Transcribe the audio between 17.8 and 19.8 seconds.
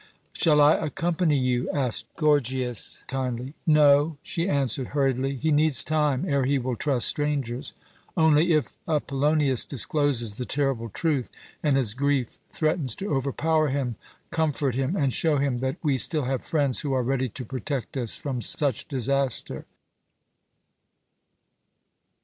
us from such disaster."